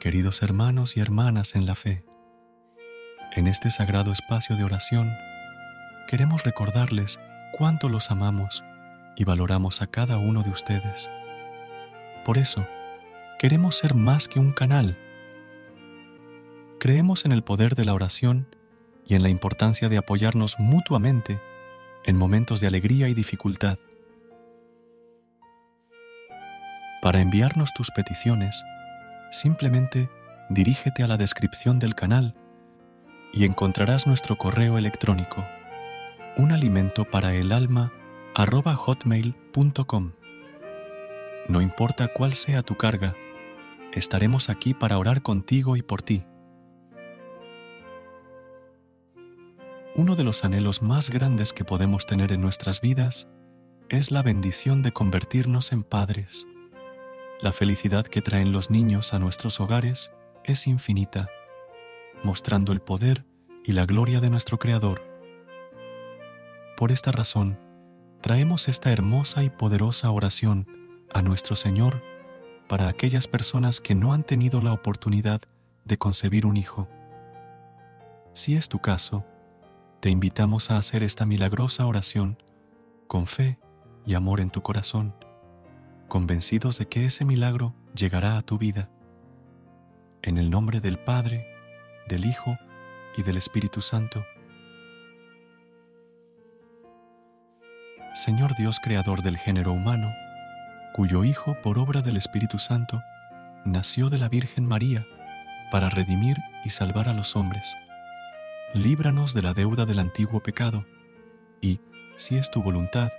Queridos 0.00 0.42
hermanos 0.42 0.96
y 0.96 1.00
hermanas 1.00 1.54
en 1.54 1.66
la 1.66 1.74
fe. 1.74 2.06
En 3.36 3.46
este 3.46 3.70
sagrado 3.70 4.12
espacio 4.12 4.56
de 4.56 4.64
oración, 4.64 5.12
queremos 6.08 6.42
recordarles 6.42 7.20
cuánto 7.52 7.90
los 7.90 8.10
amamos 8.10 8.64
y 9.14 9.24
valoramos 9.24 9.82
a 9.82 9.88
cada 9.88 10.16
uno 10.16 10.42
de 10.42 10.48
ustedes. 10.48 11.10
Por 12.24 12.38
eso, 12.38 12.66
queremos 13.38 13.76
ser 13.76 13.94
más 13.94 14.26
que 14.26 14.40
un 14.40 14.52
canal. 14.52 14.96
Creemos 16.78 17.26
en 17.26 17.32
el 17.32 17.44
poder 17.44 17.74
de 17.74 17.84
la 17.84 17.92
oración 17.92 18.56
y 19.06 19.16
en 19.16 19.22
la 19.22 19.28
importancia 19.28 19.90
de 19.90 19.98
apoyarnos 19.98 20.58
mutuamente 20.58 21.40
en 22.04 22.16
momentos 22.16 22.60
de 22.60 22.68
alegría 22.68 23.10
y 23.10 23.14
dificultad. 23.14 23.78
Para 27.02 27.20
enviarnos 27.20 27.74
tus 27.74 27.90
peticiones, 27.90 28.64
simplemente 29.30 30.08
dirígete 30.48 31.02
a 31.02 31.08
la 31.08 31.16
descripción 31.16 31.78
del 31.78 31.94
canal 31.94 32.34
y 33.32 33.44
encontrarás 33.44 34.06
nuestro 34.06 34.36
correo 34.36 34.78
electrónico 34.78 35.44
un 36.36 36.52
alimento 36.52 37.04
para 37.04 37.34
el 37.34 37.52
alma. 37.52 37.92
No 41.48 41.60
importa 41.60 42.08
cuál 42.08 42.34
sea 42.34 42.62
tu 42.62 42.76
carga, 42.76 43.14
estaremos 43.92 44.48
aquí 44.48 44.72
para 44.72 44.98
orar 44.98 45.22
contigo 45.22 45.76
y 45.76 45.82
por 45.82 46.02
ti. 46.02 46.24
Uno 49.96 50.14
de 50.16 50.24
los 50.24 50.44
anhelos 50.44 50.80
más 50.80 51.10
grandes 51.10 51.52
que 51.52 51.64
podemos 51.64 52.06
tener 52.06 52.32
en 52.32 52.40
nuestras 52.40 52.80
vidas 52.80 53.28
es 53.88 54.10
la 54.10 54.22
bendición 54.22 54.82
de 54.82 54.92
convertirnos 54.92 55.72
en 55.72 55.82
padres. 55.82 56.46
La 57.42 57.52
felicidad 57.52 58.04
que 58.04 58.20
traen 58.20 58.52
los 58.52 58.68
niños 58.68 59.14
a 59.14 59.18
nuestros 59.18 59.60
hogares 59.60 60.10
es 60.44 60.66
infinita, 60.66 61.26
mostrando 62.22 62.72
el 62.72 62.82
poder 62.82 63.24
y 63.64 63.72
la 63.72 63.86
gloria 63.86 64.20
de 64.20 64.28
nuestro 64.28 64.58
Creador. 64.58 65.02
Por 66.76 66.92
esta 66.92 67.12
razón, 67.12 67.58
traemos 68.20 68.68
esta 68.68 68.92
hermosa 68.92 69.42
y 69.42 69.48
poderosa 69.48 70.10
oración 70.10 70.66
a 71.14 71.22
nuestro 71.22 71.56
Señor 71.56 72.02
para 72.68 72.88
aquellas 72.88 73.26
personas 73.26 73.80
que 73.80 73.94
no 73.94 74.12
han 74.12 74.22
tenido 74.22 74.60
la 74.60 74.74
oportunidad 74.74 75.40
de 75.86 75.96
concebir 75.96 76.44
un 76.44 76.58
hijo. 76.58 76.88
Si 78.34 78.54
es 78.54 78.68
tu 78.68 78.80
caso, 78.80 79.24
te 80.00 80.10
invitamos 80.10 80.70
a 80.70 80.76
hacer 80.76 81.02
esta 81.02 81.24
milagrosa 81.24 81.86
oración 81.86 82.36
con 83.08 83.26
fe 83.26 83.58
y 84.04 84.12
amor 84.12 84.40
en 84.40 84.50
tu 84.50 84.60
corazón 84.60 85.14
convencidos 86.10 86.76
de 86.76 86.88
que 86.88 87.06
ese 87.06 87.24
milagro 87.24 87.72
llegará 87.94 88.36
a 88.36 88.42
tu 88.42 88.58
vida. 88.58 88.90
En 90.22 90.36
el 90.36 90.50
nombre 90.50 90.80
del 90.80 90.98
Padre, 90.98 91.46
del 92.08 92.26
Hijo 92.26 92.58
y 93.16 93.22
del 93.22 93.38
Espíritu 93.38 93.80
Santo. 93.80 94.22
Señor 98.12 98.56
Dios 98.56 98.80
Creador 98.82 99.22
del 99.22 99.38
género 99.38 99.72
humano, 99.72 100.12
cuyo 100.94 101.22
Hijo, 101.22 101.56
por 101.62 101.78
obra 101.78 102.02
del 102.02 102.16
Espíritu 102.16 102.58
Santo, 102.58 103.00
nació 103.64 104.10
de 104.10 104.18
la 104.18 104.28
Virgen 104.28 104.66
María 104.66 105.06
para 105.70 105.90
redimir 105.90 106.38
y 106.64 106.70
salvar 106.70 107.08
a 107.08 107.14
los 107.14 107.36
hombres. 107.36 107.76
Líbranos 108.74 109.32
de 109.32 109.42
la 109.42 109.54
deuda 109.54 109.86
del 109.86 110.00
antiguo 110.00 110.40
pecado 110.40 110.84
y, 111.60 111.80
si 112.16 112.36
es 112.36 112.50
tu 112.50 112.64
voluntad, 112.64 113.10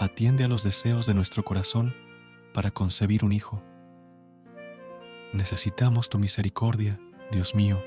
atiende 0.00 0.44
a 0.44 0.48
los 0.48 0.62
deseos 0.62 1.04
de 1.04 1.12
nuestro 1.12 1.44
corazón 1.44 1.94
para 2.54 2.70
concebir 2.70 3.22
un 3.22 3.32
hijo. 3.32 3.62
Necesitamos 5.34 6.08
tu 6.08 6.18
misericordia, 6.18 6.98
Dios 7.30 7.54
mío, 7.54 7.82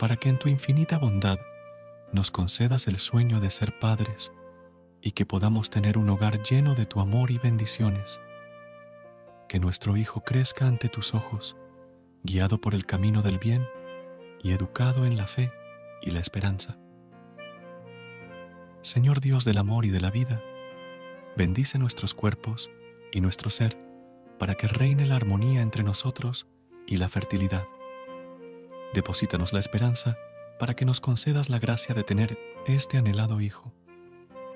para 0.00 0.16
que 0.16 0.30
en 0.30 0.38
tu 0.40 0.48
infinita 0.48 0.98
bondad 0.98 1.38
nos 2.12 2.32
concedas 2.32 2.88
el 2.88 2.98
sueño 2.98 3.40
de 3.40 3.50
ser 3.52 3.78
padres 3.78 4.32
y 5.00 5.12
que 5.12 5.26
podamos 5.26 5.70
tener 5.70 5.96
un 5.96 6.10
hogar 6.10 6.42
lleno 6.42 6.74
de 6.74 6.86
tu 6.86 6.98
amor 6.98 7.30
y 7.30 7.38
bendiciones. 7.38 8.18
Que 9.48 9.60
nuestro 9.60 9.96
Hijo 9.96 10.22
crezca 10.22 10.66
ante 10.66 10.88
tus 10.88 11.14
ojos, 11.14 11.56
guiado 12.24 12.60
por 12.60 12.74
el 12.74 12.84
camino 12.84 13.22
del 13.22 13.38
bien 13.38 13.64
y 14.42 14.50
educado 14.50 15.06
en 15.06 15.16
la 15.16 15.28
fe 15.28 15.52
y 16.02 16.10
la 16.10 16.18
esperanza. 16.18 16.76
Señor 18.82 19.20
Dios 19.20 19.44
del 19.44 19.58
amor 19.58 19.84
y 19.84 19.90
de 19.90 20.00
la 20.00 20.10
vida, 20.10 20.42
bendice 21.38 21.78
nuestros 21.78 22.14
cuerpos 22.14 22.68
y 23.12 23.20
nuestro 23.20 23.48
ser 23.48 23.78
para 24.40 24.56
que 24.56 24.66
reine 24.66 25.06
la 25.06 25.14
armonía 25.14 25.62
entre 25.62 25.84
nosotros 25.84 26.48
y 26.84 26.96
la 26.96 27.08
fertilidad. 27.08 27.64
Deposítanos 28.92 29.52
la 29.52 29.60
esperanza 29.60 30.18
para 30.58 30.74
que 30.74 30.84
nos 30.84 31.00
concedas 31.00 31.48
la 31.48 31.60
gracia 31.60 31.94
de 31.94 32.02
tener 32.02 32.36
este 32.66 32.98
anhelado 32.98 33.40
Hijo. 33.40 33.72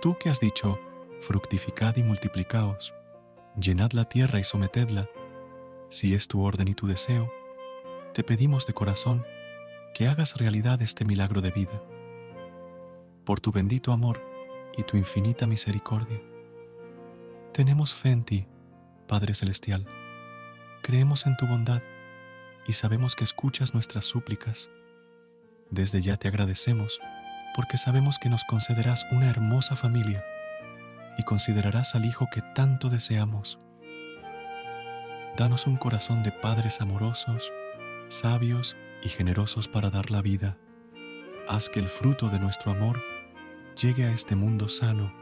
Tú 0.01 0.19
que 0.19 0.29
has 0.29 0.41
dicho, 0.41 0.81
fructificad 1.21 1.97
y 1.99 2.03
multiplicaos, 2.03 2.93
llenad 3.57 3.93
la 3.93 4.07
tierra 4.07 4.41
y 4.41 4.45
sometedla, 4.45 5.09
si 5.89 6.15
es 6.15 6.27
tu 6.27 6.43
orden 6.43 6.67
y 6.67 6.75
tu 6.75 6.89
deseo, 6.89 7.33
te 8.13 8.25
pedimos 8.25 8.67
de 8.67 8.73
corazón 8.73 9.25
que 9.95 10.09
hagas 10.09 10.37
realidad 10.37 10.83
este 10.83 11.05
milagro 11.05 11.43
de 11.43 11.53
vida. 11.53 11.81
Por 13.25 13.39
tu 13.39 13.53
bendito 13.53 13.93
amor 13.93 14.21
y 14.77 14.83
tu 14.83 14.97
infinita 14.97 15.47
misericordia 15.47 16.21
tenemos 17.53 17.95
fe 17.95 18.11
en 18.11 18.25
ti, 18.25 18.47
Padre 19.07 19.35
Celestial. 19.35 19.87
Creemos 20.83 21.27
en 21.27 21.37
tu 21.37 21.47
bondad 21.47 21.83
y 22.67 22.73
sabemos 22.73 23.15
que 23.15 23.25
escuchas 23.25 23.75
nuestras 23.75 24.07
súplicas. 24.07 24.71
Desde 25.71 26.01
ya 26.01 26.17
te 26.17 26.29
agradecemos 26.29 26.99
porque 27.55 27.77
sabemos 27.77 28.19
que 28.19 28.31
nos 28.31 28.45
concederás 28.45 29.05
una 29.13 29.29
hermosa 29.29 29.77
familia 29.77 30.25
y 31.19 31.25
considerarás 31.25 31.95
al 31.95 32.07
Hijo 32.07 32.27
que 32.33 32.41
tanto 32.55 32.89
deseamos. 32.89 33.61
Danos 35.37 35.67
un 35.67 35.77
corazón 35.77 36.23
de 36.23 36.33
padres 36.33 36.81
amorosos, 36.81 37.53
sabios 38.09 38.77
y 39.03 39.11
generosos 39.11 39.69
para 39.69 39.91
dar 39.91 40.11
la 40.11 40.23
vida. 40.23 40.57
Haz 41.49 41.69
que 41.69 41.81
el 41.81 41.89
fruto 41.89 42.31
de 42.31 42.41
nuestro 42.41 42.73
amor 42.73 42.99
llegue 43.81 44.07
a 44.07 44.13
este 44.13 44.37
mundo 44.37 44.69
sano, 44.69 45.13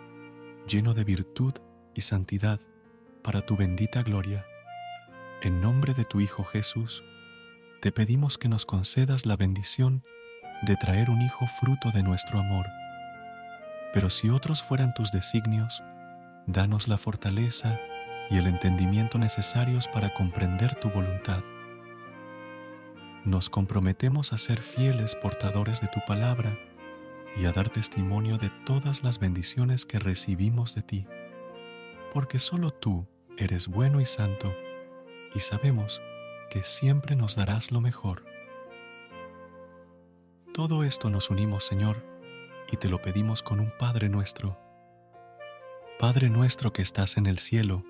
lleno 0.68 0.94
de 0.94 1.02
virtud 1.02 1.54
y 1.54 1.69
santidad 2.00 2.60
para 3.22 3.42
tu 3.42 3.56
bendita 3.56 4.02
gloria. 4.02 4.44
En 5.42 5.60
nombre 5.60 5.94
de 5.94 6.04
tu 6.04 6.20
Hijo 6.20 6.44
Jesús, 6.44 7.02
te 7.80 7.92
pedimos 7.92 8.38
que 8.38 8.48
nos 8.48 8.66
concedas 8.66 9.26
la 9.26 9.36
bendición 9.36 10.04
de 10.62 10.76
traer 10.76 11.10
un 11.10 11.22
Hijo 11.22 11.46
fruto 11.46 11.90
de 11.92 12.02
nuestro 12.02 12.38
amor. 12.38 12.66
Pero 13.92 14.10
si 14.10 14.30
otros 14.30 14.62
fueran 14.62 14.94
tus 14.94 15.12
designios, 15.12 15.82
danos 16.46 16.88
la 16.88 16.98
fortaleza 16.98 17.78
y 18.30 18.36
el 18.36 18.46
entendimiento 18.46 19.18
necesarios 19.18 19.88
para 19.88 20.12
comprender 20.14 20.74
tu 20.74 20.90
voluntad. 20.90 21.42
Nos 23.24 23.50
comprometemos 23.50 24.32
a 24.32 24.38
ser 24.38 24.60
fieles 24.62 25.14
portadores 25.14 25.80
de 25.80 25.88
tu 25.88 26.00
palabra 26.06 26.56
y 27.36 27.44
a 27.44 27.52
dar 27.52 27.70
testimonio 27.70 28.38
de 28.38 28.50
todas 28.64 29.02
las 29.02 29.18
bendiciones 29.18 29.84
que 29.84 29.98
recibimos 29.98 30.74
de 30.74 30.82
ti 30.82 31.06
porque 32.12 32.38
solo 32.38 32.70
tú 32.70 33.06
eres 33.36 33.68
bueno 33.68 34.00
y 34.00 34.06
santo, 34.06 34.54
y 35.34 35.40
sabemos 35.40 36.02
que 36.50 36.64
siempre 36.64 37.16
nos 37.16 37.36
darás 37.36 37.70
lo 37.70 37.80
mejor. 37.80 38.24
Todo 40.52 40.82
esto 40.82 41.10
nos 41.10 41.30
unimos, 41.30 41.64
Señor, 41.64 42.04
y 42.70 42.76
te 42.76 42.88
lo 42.88 43.00
pedimos 43.00 43.42
con 43.42 43.60
un 43.60 43.72
Padre 43.78 44.08
nuestro. 44.08 44.58
Padre 45.98 46.28
nuestro 46.30 46.72
que 46.72 46.82
estás 46.82 47.16
en 47.16 47.26
el 47.26 47.38
cielo, 47.38 47.84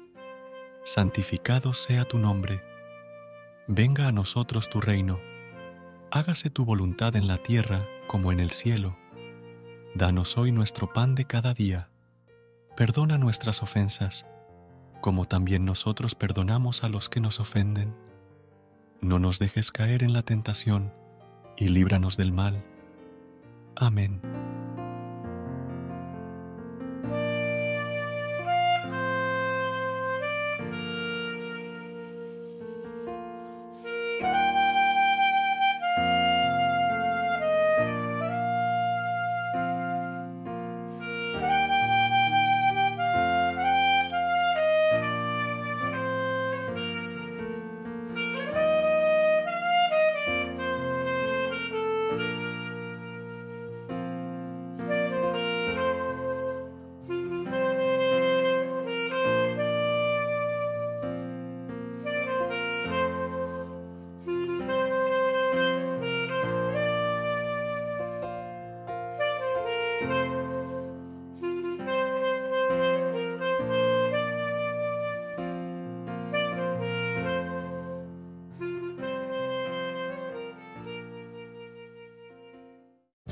santificado 0.85 1.75
sea 1.75 2.05
tu 2.05 2.19
nombre. 2.19 2.63
Venga 3.67 4.09
a 4.09 4.13
nosotros 4.13 4.69
tu 4.69 4.81
reino. 4.81 5.21
Hágase 6.11 6.51
tu 6.51 6.65
voluntad 6.65 7.17
en 7.17 7.29
la 7.29 7.39
tierra 7.39 7.87
como 8.07 8.33
en 8.33 8.41
el 8.41 8.51
cielo. 8.51 8.97
Danos 9.95 10.37
hoy 10.37 10.53
nuestro 10.53 10.93
pan 10.93 11.15
de 11.15 11.25
cada 11.25 11.55
día. 11.55 11.90
Perdona 12.77 13.19
nuestras 13.19 13.63
ofensas, 13.63 14.27
como 15.01 15.27
también 15.27 15.65
nosotros 15.65 16.15
perdonamos 16.15 16.85
a 16.85 16.89
los 16.89 17.09
que 17.09 17.21
nos 17.21 17.41
ofenden. 17.41 17.95
No 19.01 19.19
nos 19.19 19.39
dejes 19.39 19.73
caer 19.73 20.03
en 20.03 20.13
la 20.13 20.23
tentación 20.23 20.93
y 21.57 21.69
líbranos 21.69 22.17
del 22.17 22.33
mal. 22.33 22.65
Amén. 23.77 24.21